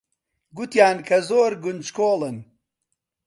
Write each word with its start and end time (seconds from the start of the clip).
گوتیان 0.55 0.97
کە 1.07 1.17
زۆر 1.29 1.51
کونجکۆڵن. 1.63 2.37